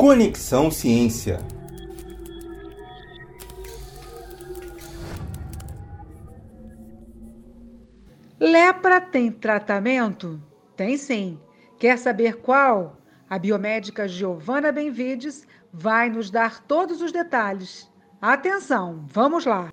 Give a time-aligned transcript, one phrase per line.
[0.00, 1.40] Conexão Ciência.
[8.40, 10.42] Lepra tem tratamento?
[10.74, 11.38] Tem sim.
[11.78, 12.96] Quer saber qual?
[13.28, 17.86] A biomédica Giovana Benvides vai nos dar todos os detalhes.
[18.22, 19.70] Atenção, vamos lá.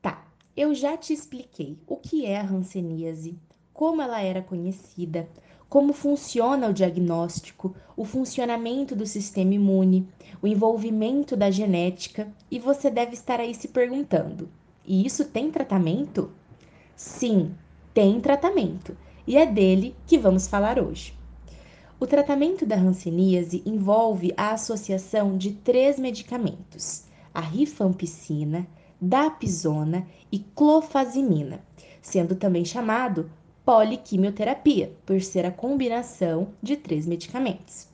[0.00, 0.24] Tá,
[0.56, 3.38] eu já te expliquei o que é a hanseníase,
[3.70, 5.28] como ela era conhecida,
[5.74, 10.08] como funciona o diagnóstico, o funcionamento do sistema imune,
[10.40, 14.48] o envolvimento da genética, e você deve estar aí se perguntando:
[14.86, 16.30] e isso tem tratamento?
[16.94, 17.56] Sim,
[17.92, 21.12] tem tratamento, e é dele que vamos falar hoje.
[21.98, 27.02] O tratamento da hanseníase envolve a associação de três medicamentos:
[27.34, 28.64] a rifampicina,
[29.00, 31.64] dapizona e clofazimina,
[32.00, 33.28] sendo também chamado
[33.64, 37.88] poliquimioterapia, por ser a combinação de três medicamentos.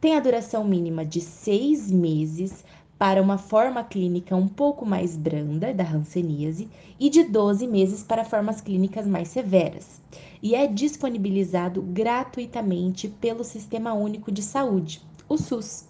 [0.00, 2.64] Tem a duração mínima de seis meses
[2.98, 6.68] para uma forma clínica um pouco mais branda da hanseníase
[7.00, 10.00] e de 12 meses para formas clínicas mais severas.
[10.42, 15.84] E é disponibilizado gratuitamente pelo Sistema Único de Saúde, o SUS.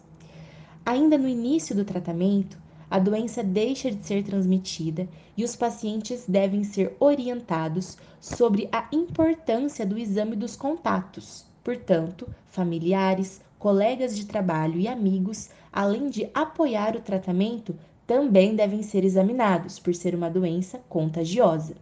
[0.84, 2.61] Ainda no início do tratamento,
[2.92, 9.86] a doença deixa de ser transmitida e os pacientes devem ser orientados sobre a importância
[9.86, 11.46] do exame dos contatos.
[11.64, 17.74] Portanto, familiares, colegas de trabalho e amigos, além de apoiar o tratamento,
[18.06, 21.74] também devem ser examinados, por ser uma doença contagiosa.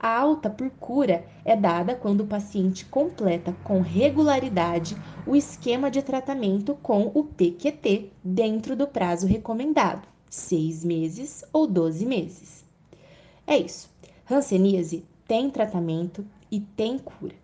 [0.00, 4.96] A alta por cura é dada quando o paciente completa com regularidade
[5.28, 12.04] o esquema de tratamento com o PQT dentro do prazo recomendado seis meses ou 12
[12.04, 12.64] meses.
[13.46, 13.90] É isso.
[14.30, 17.34] Hanseníase tem tratamento e tem cura.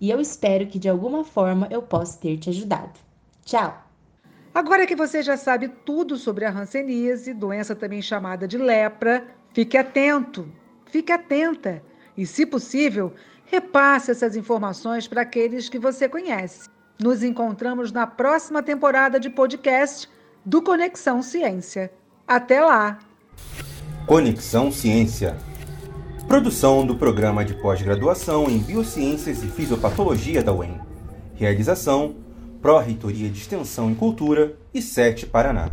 [0.00, 2.98] E eu espero que de alguma forma eu possa ter te ajudado.
[3.44, 3.86] Tchau!
[4.52, 9.76] Agora que você já sabe tudo sobre a hanseníase, doença também chamada de lepra, fique
[9.76, 10.48] atento,
[10.86, 11.82] fique atenta
[12.16, 13.12] e, se possível,
[13.44, 16.68] repasse essas informações para aqueles que você conhece.
[16.98, 20.08] Nos encontramos na próxima temporada de podcast
[20.44, 21.92] do Conexão Ciência.
[22.30, 23.00] Até lá!
[24.06, 25.36] Conexão Ciência.
[26.28, 30.80] Produção do programa de pós-graduação em Biociências e Fisiopatologia da UEM.
[31.34, 32.14] Realização:
[32.62, 35.72] Pró-Reitoria de Extensão e Cultura e SETE Paraná.